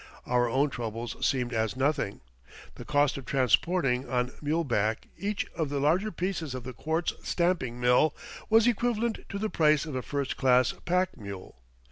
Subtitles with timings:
[0.25, 2.21] Our own troubles seemed as nothing.
[2.73, 7.79] The cost of transporting on muleback each of the larger pieces of the quartz stamping
[7.79, 8.15] mill
[8.49, 11.61] was equivalent to the price of a first class pack mule.